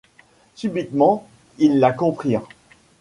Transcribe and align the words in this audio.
Subitement 0.55 1.27
ils 1.59 1.77
la 1.79 1.91
comprirent. 1.91 2.47